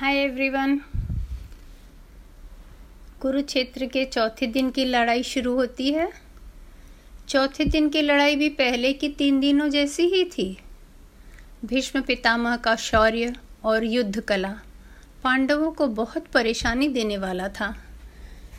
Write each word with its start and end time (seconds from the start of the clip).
Hi 0.00 0.16
everyone 0.16 0.80
Kurukshetra 3.20 3.86
के 3.86 4.04
चौथे 4.04 4.46
दिन 4.46 4.70
की 4.70 4.84
लड़ाई 4.84 5.22
शुरू 5.22 5.54
होती 5.54 5.90
है। 5.92 6.12
चौथे 7.28 7.64
दिन 7.64 7.88
की 7.88 8.02
लड़ाई 8.02 8.36
भी 8.36 8.48
पहले 8.48 8.92
की 8.92 9.08
तीन 9.08 9.40
दिनों 9.40 9.68
जैसी 9.68 10.02
ही 10.02 10.24
थी। 10.24 10.58
भीष्म 11.64 12.02
पितामह 12.02 12.56
का 12.56 12.76
शौर्य 12.76 13.34
और 13.64 13.84
युद्ध 13.84 14.20
कला 14.20 14.60
पांडवों 15.24 15.72
को 15.72 15.86
बहुत 15.86 16.26
परेशानी 16.26 16.88
देने 16.88 17.16
वाला 17.16 17.48
था। 17.48 17.76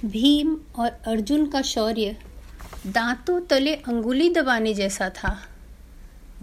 भीम 0.05 0.58
और 0.76 0.89
अर्जुन 1.08 1.48
का 1.48 1.62
शौर्य 1.62 2.18
दांतों 2.88 3.42
तले 3.42 3.76
अंगुली 3.76 4.30
दबाने 4.30 4.73
जैसा 4.73 5.10
था। 5.10 5.38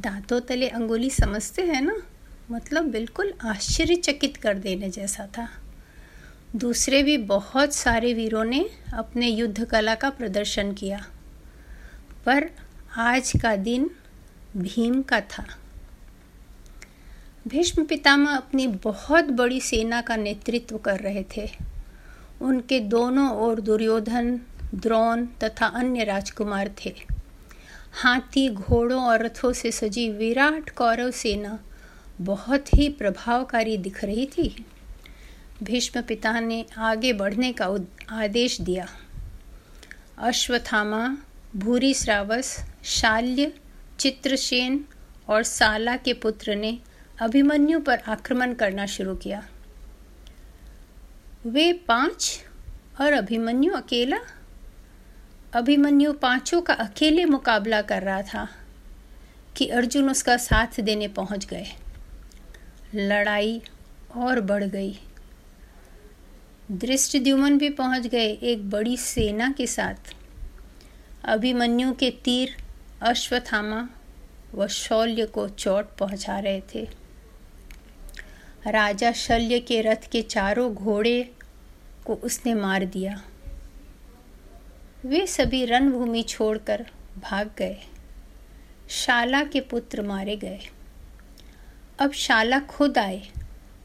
दांतों 0.00 0.40
तले 0.40 0.68
अंगुली 0.68 1.10
समझते 1.10 1.62
हैं 1.62 1.82
ना? 1.82 1.96
मतलब 2.50 2.84
बिल्कुल 2.84 3.34
आश्चर्यचकित 3.44 4.36
कर 4.36 4.54
देने 4.54 4.90
जैसा 4.90 5.26
था। 5.26 5.48
दूसरे 6.56 7.02
भी 7.02 7.16
बहुत 7.16 7.74
सारे 7.74 8.14
वीरों 8.14 8.44
ने 8.44 8.70
अपने 8.94 9.28
युद्ध 9.28 9.64
कला 9.64 9.94
का 9.94 10.10
प्रदर्शन 10.10 10.72
किया। 10.72 11.06
पर 12.26 12.50
आज 12.96 13.32
का 13.42 13.56
दिन 13.56 13.90
भीम 14.56 15.02
का 15.02 15.20
था। 15.20 15.46
भीष्म 17.48 17.84
पितामह 17.84 18.36
अपनी 18.36 18.66
बहुत 18.66 19.24
बड़ी 19.24 19.60
सेना 19.60 20.00
का 20.00 20.16
नेतृत्व 20.16 20.78
कर 20.78 21.00
रहे 21.00 21.24
थे। 21.36 21.50
उनके 22.42 22.80
दोनों 22.80 23.30
ओर 23.30 23.60
दुर्योधन, 23.60 24.40
द्रोण 24.74 25.26
तथा 25.26 25.66
अन्य 25.66 26.04
राजकुमार 26.04 26.74
थे। 26.84 26.94
हाथी, 27.92 28.48
घोड़ों 28.48 29.02
और 29.02 29.24
रथों 29.24 29.52
से 29.52 29.72
सजी 29.72 30.10
विराट 30.10 30.70
कौरव 30.70 31.10
सेना 31.10 31.58
बहुत 32.20 32.74
ही 32.74 32.88
प्रभावकारी 32.88 33.76
दिख 33.76 34.04
रही 34.04 34.26
थी। 34.26 34.66
भीष्म 35.62 36.02
पिता 36.02 36.40
ने 36.40 36.66
आगे 36.78 37.12
बढ़ने 37.12 37.52
का 37.52 37.76
आदेश 38.10 38.60
दिया। 38.60 38.88
अश्वत्थामा, 40.18 41.18
भूरी 41.56 41.94
श्रावस, 41.94 42.64
शाल्य, 42.84 43.52
चित्रसेन 43.98 44.84
और 45.28 45.42
साला 45.42 45.96
के 45.96 46.12
पुत्र 46.12 46.54
ने 46.54 46.78
अभिमन्यु 47.20 47.80
पर 47.80 47.98
आक्रमण 47.98 48.54
करना 48.54 48.86
शुरू 48.86 49.14
किया। 49.14 49.48
वे 51.46 51.72
पाँच 51.72 52.44
और 53.00 53.12
अभिमन्यु 53.12 53.72
अकेला? 53.72 54.18
अभिमन्यु 55.52 56.12
पाँचों 56.12 56.62
का 56.62 56.74
अकेले 56.74 57.24
मुकाबला 57.24 57.82
कर 57.82 58.02
रहा 58.02 58.22
था 58.22 58.48
कि 59.56 59.66
अर्जुन 59.66 60.10
उसका 60.10 60.36
साथ 60.36 60.80
देने 60.80 61.08
पहुँच 61.08 61.46
गए। 61.46 61.66
लड़ाई 62.94 63.62
और 64.16 64.40
बढ़ 64.40 64.64
गई। 64.64 64.98
दृष्टद्युमन 66.70 67.58
भी 67.58 67.70
पहुँच 67.70 68.06
गए 68.06 68.28
एक 68.32 68.70
बड़ी 68.70 68.96
सेना 68.96 69.50
के 69.52 69.66
साथ। 69.66 70.14
अभिमन्यु 71.24 71.92
के 71.92 72.10
तीर 72.10 72.56
अश्वत्थामा 73.02 73.88
व 74.54 74.66
शौल्य 74.66 75.26
को 75.26 75.48
चोट 75.48 75.96
पहुँचा 75.96 76.38
रहे 76.38 76.62
थे। 76.74 76.88
राजा 78.66 79.12
शल्य 79.12 79.60
के 79.60 79.80
रथ 79.80 80.10
के 80.12 80.22
चारों 80.22 80.74
घोड़े 80.74 81.30
को 82.06 82.14
उसने 82.14 82.54
मार 82.54 82.84
दिया। 82.84 83.22
वे 85.04 85.26
सभी 85.26 85.64
रणभूमि 85.64 86.22
छोड़कर 86.22 86.86
भाग 87.18 87.50
गए। 87.58 87.76
शाला 88.88 89.44
के 89.44 89.60
पुत्र 89.60 90.02
मारे 90.02 90.36
गए। 90.36 90.60
अब 91.98 92.12
शाला 92.12 92.58
खुद 92.60 92.98
आए 92.98 93.22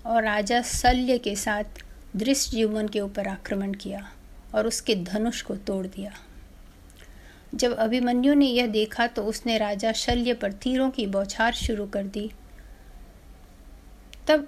और 0.06 0.24
राजा 0.24 0.62
शल्य 0.62 1.18
के 1.18 1.36
साथ 1.36 1.82
दृष्टयुमन 2.16 2.88
के 2.88 3.00
ऊपर 3.00 3.28
आक्रमण 3.28 3.74
किया 3.74 4.10
और 4.56 4.68
उसके 4.68 4.96
धनुष 4.96 5.42
को 5.42 5.56
तोड़ 5.58 5.86
दिया। 5.88 6.12
जब 7.56 7.76
अभिमन्यु 7.78 8.34
ने 8.34 8.46
यह 8.46 8.68
देखा 8.68 9.08
तो 9.08 9.24
उसने 9.24 9.58
राजा 9.58 9.92
शल्य 9.92 10.34
पर 10.34 10.52
तीरों 10.52 10.90
की 10.90 11.08
बौछार 11.08 11.54
शुरू 11.54 11.86
कर 11.86 12.04
दी। 12.04 12.30
तब 14.28 14.48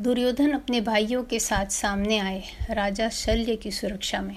दुर्योधन 0.00 0.52
अपने 0.52 0.80
भाइयों 0.80 1.22
के 1.22 1.40
साथ 1.40 1.66
सामने 1.66 2.18
आए 2.18 2.42
राजा 2.70 3.08
शल्य 3.08 3.56
की 3.56 3.70
सुरक्षा 3.70 4.20
में। 4.20 4.36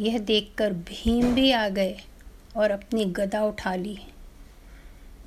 यह 0.00 0.18
देखकर 0.18 0.72
भीम 0.72 1.34
भी 1.34 1.50
आ 1.52 1.68
गए 1.68 1.96
और 2.56 2.70
अपनी 2.70 3.04
गदा 3.04 3.44
उठा 3.44 3.74
ली। 3.74 3.98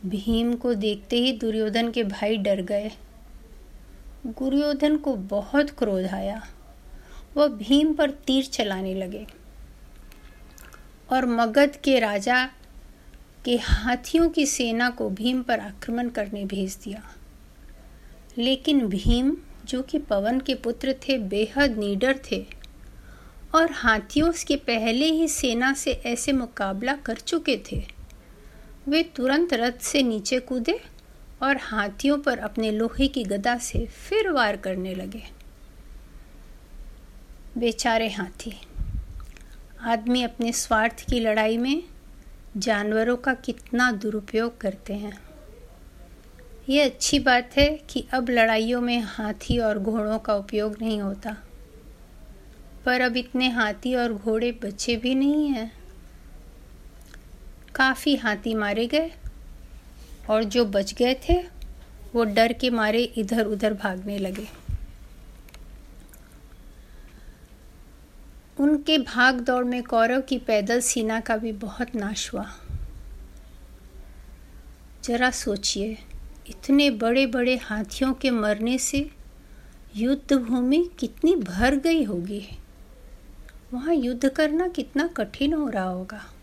भीम 0.05 0.53
को 0.53 0.73
देखते 0.73 1.17
ही 1.17 1.31
दुर्योधन 1.31 1.91
के 1.91 2.03
भाई 2.03 2.37
डर 2.37 2.61
गए। 2.61 2.91
दुर्योधन 4.25 4.97
को 4.97 5.15
बहुत 5.15 5.69
क्रोध 5.69 6.05
आया। 6.05 6.47
वह 7.37 7.47
भीम 7.47 7.93
पर 7.93 8.11
तीर 8.11 8.45
चलाने 8.45 8.93
लगे 8.93 9.27
और 11.13 11.25
मगध 11.25 11.75
के 11.83 11.99
राजा 11.99 12.45
के 13.45 13.57
हाथियों 13.57 14.29
की 14.29 14.45
सेना 14.45 14.89
को 14.89 15.09
भीम 15.09 15.43
पर 15.43 15.59
आक्रमण 15.59 16.09
करने 16.09 16.45
भेज 16.45 16.77
दिया। 16.83 17.15
लेकिन 18.37 18.87
भीम, 18.87 19.37
जो 19.65 19.81
कि 19.81 19.99
पवन 19.99 20.39
के 20.39 20.55
पुत्र 20.55 20.93
थे, 20.93 21.17
बेहद 21.17 21.77
नीडर 21.77 22.19
थे 22.31 22.45
और 23.55 23.71
हाथियों 23.71 24.33
के 24.47 24.55
पहले 24.55 25.05
ही 25.05 25.27
सेना 25.27 25.73
से 25.73 25.91
ऐसे 25.91 26.31
मुकाबला 26.31 26.93
कर 26.93 27.15
चुके 27.15 27.61
थे। 27.71 27.94
वे 28.87 29.01
तुरंत 29.15 29.53
रथ 29.53 29.79
से 29.81 30.01
नीचे 30.03 30.39
कूदे 30.39 30.79
और 31.41 31.57
हाथियों 31.57 32.17
पर 32.17 32.39
अपने 32.39 32.71
लोहे 32.71 33.07
की 33.07 33.23
गदा 33.23 33.57
से 33.57 33.85
फिर 33.85 34.29
वार 34.29 34.57
करने 34.57 34.93
लगे। 34.95 35.23
बेचारे 37.57 38.09
हाथी, 38.09 38.53
आदमी 39.81 40.23
अपने 40.23 40.51
स्वार्थ 40.51 41.05
की 41.09 41.19
लड़ाई 41.19 41.57
में 41.57 41.83
जानवरों 42.57 43.15
का 43.17 43.33
कितना 43.35 43.91
दुरुपयोग 43.91 44.59
करते 44.61 44.93
हैं। 44.93 45.17
ये 46.69 46.81
अच्छी 46.81 47.19
बात 47.19 47.57
है 47.57 47.67
कि 47.89 48.05
अब 48.13 48.29
लड़ाइयों 48.29 48.81
में 48.81 48.99
हाथी 48.99 49.57
और 49.59 49.79
घोड़ों 49.79 50.19
का 50.19 50.35
उपयोग 50.35 50.77
नहीं 50.81 50.99
होता, 51.01 51.35
पर 52.85 53.01
अब 53.01 53.17
इतने 53.17 53.49
हाथी 53.49 53.95
और 53.95 54.13
घोड़े 54.13 54.51
बचे 54.63 54.95
भी 54.95 55.15
नहीं 55.15 55.47
हैं। 55.47 55.71
काफ़ी 57.75 58.15
हाथी 58.15 58.53
मारे 58.53 58.87
गए 58.87 59.11
और 60.29 60.43
जो 60.43 60.65
बच 60.65 60.93
गए 60.93 61.13
थे, 61.13 61.33
वो 62.13 62.23
डर 62.23 62.53
के 62.53 62.69
मारे 62.69 63.03
इधर 63.03 63.45
उधर 63.45 63.73
भागने 63.73 64.17
लगे। 64.17 64.47
उनके 68.59 68.97
भाग 68.97 69.39
दौड़ 69.39 69.65
में 69.65 69.83
कौरव 69.83 70.21
की 70.21 70.37
पैदल 70.37 70.79
सीना 70.79 71.19
का 71.19 71.37
भी 71.37 71.51
बहुत 71.51 71.95
नाश 71.95 72.33
हुआ। 72.33 72.51
जरा 75.03 75.31
सोचिए, 75.31 75.97
इतने 76.49 76.89
बड़े 76.89 77.25
बड़े 77.25 77.57
हाथियों 77.57 78.13
के 78.13 78.31
मरने 78.31 78.77
से 78.77 79.11
युद्ध 79.95 80.33
भूमि 80.33 80.89
कितनी 80.99 81.35
भर 81.35 81.75
गई 81.75 82.03
होगी। 82.03 82.47
वहाँ 83.73 83.93
युद्ध 83.93 84.29
करना 84.29 84.67
कितना 84.67 85.07
कठिन 85.07 85.53
हो 85.53 85.69
रहा 85.69 85.89
होगा। 85.89 86.34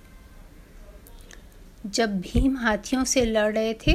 जब 1.87 2.20
भीम 2.20 2.56
हाथियों 2.56 3.04
से 3.04 3.25
लड़ 3.25 3.53
रहे 3.54 3.75
थे, 3.87 3.94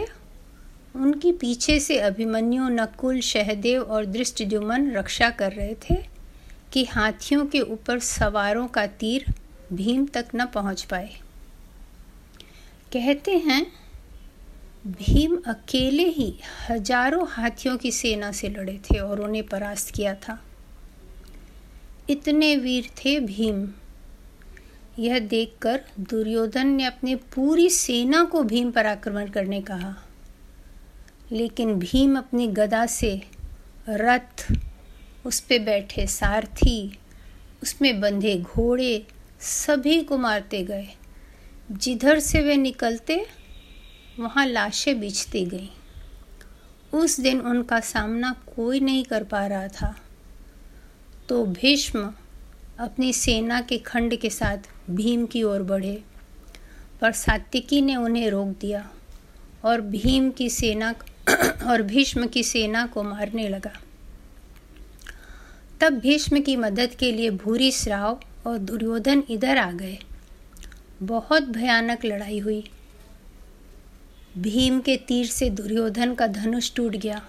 उनके 0.95 1.31
पीछे 1.31 1.79
से 1.79 1.99
अभिमन्यु, 1.99 2.67
नकुल 2.69 3.19
सहदेव 3.19 3.81
और 3.81 4.05
दृष्टजुमन 4.05 4.91
रक्षा 4.91 5.29
कर 5.29 5.51
रहे 5.51 5.75
थे 5.89 5.95
कि 6.73 6.83
हाथियों 6.83 7.45
के 7.45 7.61
ऊपर 7.61 7.99
सवारों 7.99 8.67
का 8.67 8.85
तीर 8.87 9.25
भीम 9.73 10.05
तक 10.05 10.27
न 10.35 10.45
पहुँच 10.45 10.83
पाए। 10.83 11.09
कहते 12.93 13.37
हैं, 13.37 13.65
भीम 14.87 15.37
अकेले 15.47 16.03
ही 16.03 16.33
हज़ारों 16.69 17.25
हाथियों 17.29 17.77
की 17.77 17.91
सेना 17.91 18.31
से 18.31 18.49
लड़े 18.49 18.79
थे 18.85 18.99
और 18.99 19.21
उन्हें 19.21 19.43
परास्त 19.43 19.93
किया 19.95 20.13
था। 20.15 20.40
इतने 22.09 22.55
वीर 22.55 22.90
थे 22.97 23.19
भीम। 23.19 23.67
यह 24.99 25.20
देखकर 25.20 25.82
दुर्योधन 25.99 26.67
ने 26.67 26.84
अपनी 26.84 27.16
पूरी 27.16 27.70
सेना 27.70 28.23
को 28.23 28.44
भीम 28.44 28.72
पर 28.72 28.85
आक्रमण 28.85 29.29
करने 29.29 29.61
कहा। 29.61 29.96
लेकिन 31.32 31.76
भीम 31.76 32.17
अपनी 32.17 32.47
गदा 32.47 32.85
से 32.85 33.22
रथ, 33.90 34.53
उस 35.26 35.40
पर 35.40 35.59
बैठे 35.59 36.08
सारथी 36.08 36.99
उसमें 37.64 38.02
बंधे 38.02 38.38
घोड़े, 38.38 39.08
सभी 39.41 40.02
को 40.02 40.17
मारते 40.17 40.64
गए। 40.64 40.88
जिधर 41.72 42.20
से 42.20 42.41
वे 42.41 42.58
निकलते, 42.58 43.28
वहाँ 44.20 44.46
लाशें 44.46 45.00
बिछती 45.00 45.46
गईं। 45.46 45.67
उस 47.00 47.20
दिन 47.20 47.41
उनका 47.41 47.79
सामना 47.79 48.43
कोई 48.55 48.79
नहीं 48.79 49.03
कर 49.03 49.23
पा 49.23 49.47
रहा 49.47 49.67
था। 49.67 49.96
तो 51.29 51.46
भीष्म 51.46 52.14
अपनी 52.79 53.14
सेना 53.14 53.62
के 53.62 53.78
खंड 53.78 54.16
के 54.16 54.29
साथ 54.29 54.58
भीम 54.90 55.26
की 55.26 55.44
ओर 55.44 55.64
बढ़े। 55.64 56.03
पर 57.02 57.12
सात्विकी 57.12 57.82
ने 57.82 57.96
उन्हें 57.96 58.29
रोक 58.29 58.47
दिया 58.47 58.90
और 59.66 59.82
भीम 59.82 60.32
की 60.32 60.50
सेना 60.50 60.96
और 61.68 61.82
भीष्म 61.82 62.28
की 62.28 62.44
सेना 62.44 62.85
को 62.85 63.03
मारने 63.03 63.50
लगा। 63.50 63.79
तब 65.82 65.94
भीष्म 65.94 66.40
की 66.40 66.56
मदद 66.56 66.96
के 67.00 67.12
लिए 67.12 67.29
भूरी 67.29 67.72
श्राव 67.72 68.24
और 68.47 68.58
दुर्योधन 68.58 69.24
इधर 69.29 69.58
आ 69.58 69.72
गए। 69.72 69.97
बहुत 71.03 71.44
भयानक 71.44 72.06
लड़ाई 72.06 72.40
हुई। 72.40 72.70
भीम 74.38 74.79
के 74.79 74.97
तीर 74.97 75.26
से 75.26 75.50
दुर्योधन 75.50 76.14
का 76.14 76.28
धनुष 76.28 76.72
टूट 76.76 76.96
गया। 76.96 77.26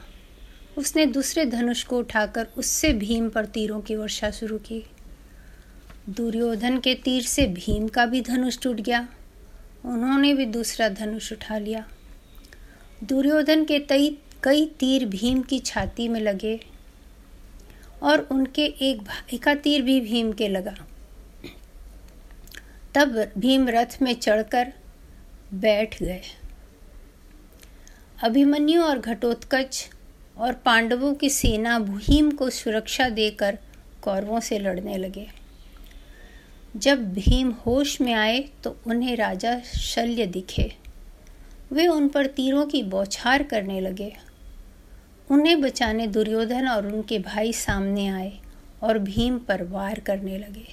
उसने 0.78 1.06
दूसरे 1.06 1.44
धनुष 1.44 1.84
को 1.84 1.98
उठाकर 1.98 2.46
उससे 2.56 2.92
भीम 2.92 3.28
पर 3.28 3.44
तीरों 3.46 3.80
की 3.80 3.96
वर्षा 3.96 4.30
शुरू 4.30 4.58
की। 4.58 4.84
दुर्योधन 6.08 6.78
के 6.78 6.94
तीर 6.94 7.22
से 7.22 7.46
भीम 7.46 7.88
का 7.88 8.06
भी 8.06 8.20
धनुष 8.20 8.58
टूट 8.62 8.80
गया। 8.80 9.08
उन्होंने 9.84 10.34
भी 10.34 10.44
दूसरा 10.44 10.88
धनुष 10.88 11.32
उठा 11.32 11.58
लिया। 11.58 11.88
दुर्योधन 13.04 13.64
के 13.64 13.78
तई, 13.78 14.18
कई 14.42 14.66
तीर 14.66 15.06
भीम 15.06 15.42
की 15.42 15.58
छाती 15.58 16.08
में 16.08 16.20
लगे 16.20 16.60
और 18.02 18.18
उनके 18.18 18.64
एक 18.64 19.02
भाई 19.02 19.38
का 19.38 19.54
तीर 19.54 19.82
भी 19.82 20.00
भीम 20.00 20.32
के 20.32 20.48
लगा। 20.48 20.74
तब 22.94 23.32
भीम 23.38 23.68
रथ 23.68 24.02
में 24.02 24.14
चढ़कर 24.14 24.72
बैठ 25.54 26.02
गए। 26.02 26.22
अभिमन्यु 28.22 28.82
और 28.82 28.98
घटोत्कच 28.98 29.90
और 30.38 30.52
पांडवों 30.52 31.14
की 31.14 31.30
सेना 31.30 31.78
भीम 31.78 32.30
को 32.30 32.50
सुरक्षा 32.50 33.08
देकर 33.08 33.58
कौरवों 34.02 34.40
से 34.40 34.58
लड़ने 34.58 34.96
लगे। 34.96 35.37
जब 36.78 37.12
भीम 37.14 37.50
होश 37.66 38.00
में 38.00 38.12
आए 38.12 38.40
तो 38.64 38.76
उन्हें 38.86 39.16
राजा 39.16 39.58
शल्य 39.60 40.26
दिखे। 40.26 40.72
वे 41.72 41.86
उन 41.86 42.08
पर 42.08 42.26
तीरों 42.26 42.66
की 42.66 42.82
बौछार 42.82 43.42
करने 43.42 43.80
लगे। 43.80 44.12
उन्हें 45.30 45.60
बचाने 45.60 46.06
दुर्योधन 46.06 46.68
और 46.68 46.86
उनके 46.86 47.18
भाई 47.18 47.52
सामने 47.52 48.06
आए 48.08 48.32
और 48.82 48.98
भीम 48.98 49.38
पर 49.38 49.62
वार 49.62 50.00
करने 50.00 50.38
लगे। 50.38 50.66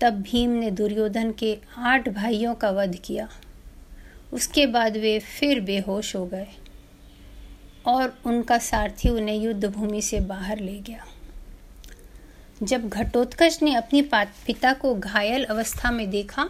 तब 0.00 0.20
भीम 0.22 0.50
ने 0.50 0.70
दुर्योधन 0.70 1.32
के 1.32 1.56
आठ 1.76 2.08
भाइयों 2.08 2.54
का 2.54 2.70
वध 2.70 2.96
किया। 3.04 3.28
उसके 4.32 4.66
बाद 4.66 4.96
वे 4.96 5.18
फिर 5.18 5.60
बेहोश 5.60 6.14
हो 6.16 6.24
गए 6.26 6.46
और 7.86 8.18
उनका 8.26 8.58
सारथी 8.58 9.08
उन्हें 9.08 9.36
युद्ध 9.36 9.64
भूमि 9.64 10.02
से 10.02 10.20
बाहर 10.20 10.60
ले 10.60 10.78
गया। 10.80 11.04
जब 12.62 12.88
घटोत्कच 12.88 13.58
ने 13.62 13.74
अपनी 13.74 14.02
पिता 14.12 14.72
को 14.72 14.94
घायल 14.94 15.44
अवस्था 15.44 15.90
में 15.90 16.08
देखा 16.10 16.48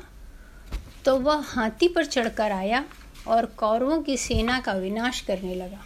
तो 1.04 1.16
वह 1.16 1.42
हाथी 1.46 1.88
पर 1.88 2.04
चढ़कर 2.04 2.52
आया 2.52 2.84
और 3.26 3.46
कौरवों 3.56 4.00
की 4.02 4.16
सेना 4.16 4.58
का 4.60 4.72
विनाश 4.72 5.20
करने 5.20 5.54
लगा। 5.54 5.80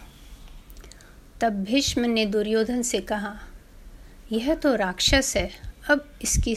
तब 1.41 1.63
भीष्म 1.63 2.05
ने 2.05 2.25
दुर्योधन 2.25 2.81
से 2.81 2.99
कहा, 3.01 3.33
यह 4.31 4.53
तो 4.55 4.73
राक्षस 4.75 5.33
है, 5.37 5.49
अब 5.89 6.05
इसकी 6.21 6.55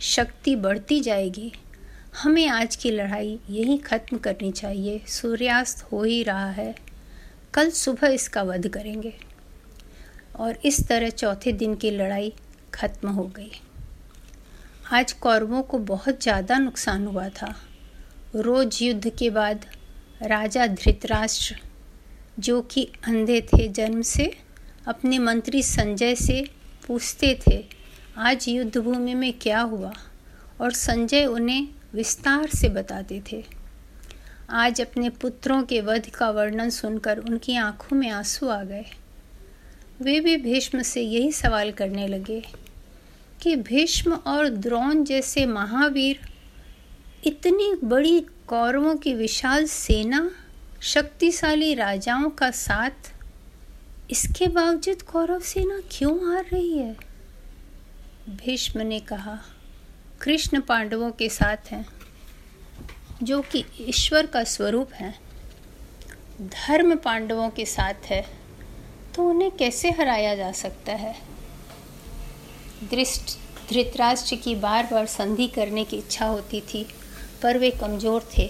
शक्ति 0.00 0.56
बढ़ती 0.56 1.00
जाएगी। 1.00 1.52
हमें 2.22 2.46
आज 2.48 2.76
की 2.76 2.90
लड़ाई 2.90 3.38
यहीं 3.50 3.78
ख़त्म 3.78 4.18
करनी 4.18 4.50
चाहिए, 4.52 5.00
सूर्यास्त 5.08 5.82
हो 5.82 6.02
ही 6.02 6.22
रहा 6.22 6.50
है। 6.50 6.74
कल 7.54 7.70
सुबह 7.70 8.08
इसका 8.08 8.42
वध 8.42 8.68
करेंगे। 8.68 9.14
और 10.36 10.58
इस 10.64 10.86
तरह 10.88 11.10
चौथे 11.10 11.52
दिन 11.52 11.74
की 11.74 11.90
लड़ाई 11.90 12.32
खत्म 12.74 13.08
हो 13.08 13.24
गई। 13.24 13.50
आज 14.92 15.12
कौरवों 15.12 15.62
को 15.62 15.78
बहुत 15.78 16.22
ज़्यादा 16.22 16.58
नुकसान 16.58 17.06
हुआ 17.06 17.28
था। 17.28 17.56
रोज 18.34 18.78
युद्ध 18.82 19.08
के 19.08 19.30
बाद 19.30 19.66
राजा 20.22 20.66
धृतराष्ट्र, 20.66 21.56
जो 22.38 22.62
कि 22.62 22.92
अंधे 23.04 23.40
थे 23.40 23.68
जन्म 23.68 24.02
से, 24.02 24.36
अपने 24.86 25.18
मंत्री 25.18 25.62
संजय 25.62 26.14
से 26.14 26.50
पूछते 26.86 27.40
थे, 27.46 27.64
आज 28.16 28.48
युद्ध 28.48 28.78
भूमि 28.78 29.14
में 29.14 29.32
क्या 29.32 29.60
हुआ? 29.60 29.92
और 30.60 30.72
संजय 30.72 31.24
उन्हें 31.24 31.68
विस्तार 31.94 32.48
से 32.48 32.68
बताते 32.68 33.22
थे। 33.32 33.44
आज 34.50 34.80
अपने 34.80 35.08
पुत्रों 35.08 35.62
के 35.62 35.80
वध 35.80 36.10
का 36.10 36.30
वर्णन 36.30 36.70
सुनकर 36.70 37.18
उनकी 37.18 37.56
आँखों 37.56 37.96
में 37.96 38.10
आँसू 38.10 38.48
आ 38.48 38.62
गए। 38.62 38.84
वे 40.02 40.20
भी 40.20 40.36
भीष्म 40.36 40.82
से 40.82 41.02
यही 41.02 41.32
सवाल 41.32 41.72
करने 41.72 42.08
लगे 42.08 42.40
कि 43.42 43.56
भीष्म 43.56 44.12
और 44.12 44.48
द्रोण 44.48 45.04
जैसे 45.04 45.46
महावीर 45.46 46.20
इतनी 47.26 47.74
बड़ी 47.84 48.26
कौरवों 48.46 48.96
की 48.96 49.14
विशाल 49.14 49.66
सेना, 49.66 50.30
शक्तिशाली 50.80 51.74
राजाओं 51.74 52.30
का 52.30 52.50
साथ, 52.50 53.14
इसके 54.10 54.46
बावजूद 54.46 55.02
कौरव 55.02 55.40
सेना 55.40 55.80
क्यों 55.90 56.26
हार 56.26 56.44
रही 56.52 56.78
है? 56.78 56.96
भीष्म 58.28 58.80
ने 58.80 59.00
कहा, 59.00 59.38
कृष्ण 60.20 60.60
पांडवों 60.60 61.10
के 61.10 61.28
साथ 61.28 61.56
हैं, 61.70 61.86
जो 63.22 63.42
कि 63.42 63.64
ईश्वर 63.80 64.26
का 64.26 64.44
स्वरूप 64.44 64.92
है। 64.92 65.14
धर्म 66.40 66.96
पांडवों 66.96 67.50
के 67.50 67.64
साथ 67.64 67.94
है। 68.04 68.37
तो 69.18 69.24
उन्हें 69.24 69.50
कैसे 69.50 69.90
हराया 69.90 70.34
जा 70.34 70.50
सकता 70.52 70.92
है? 70.92 71.14
दृष्ट, 72.90 73.30
धृतराष्ट्र 73.70 74.36
की 74.36 74.54
बार 74.54 74.84
बार 74.84 75.06
संधि 75.06 75.46
करने 75.46 75.84
की 75.84 75.96
इच्छा 75.96 76.26
होती 76.26 76.60
थी, 76.60 76.86
पर 77.42 77.58
वे 77.58 77.70
कमज़ोर 77.70 78.28
थे। 78.38 78.46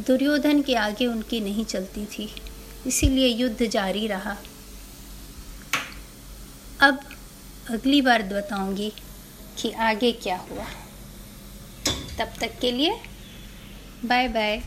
दुर्योधन 0.00 0.62
के 0.62 0.74
आगे 0.74 1.06
उनकी 1.06 1.40
नहीं 1.40 1.64
चलती 1.64 2.04
थी, 2.06 2.28
इसीलिए 2.86 3.28
युद्ध 3.28 3.66
जारी 3.66 4.06
रहा। 4.06 4.36
अब 6.80 7.00
अगली 7.70 8.00
बार 8.02 8.22
बताऊँगी 8.22 8.92
कि 9.58 9.70
आगे 9.70 10.12
क्या 10.12 10.36
हुआ। 10.50 10.66
तब 12.18 12.32
तक 12.40 12.58
के 12.60 12.72
लिए 12.72 13.00
बाय 14.04 14.28
बाय 14.28 14.62